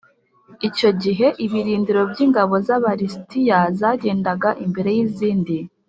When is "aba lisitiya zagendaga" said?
2.75-4.49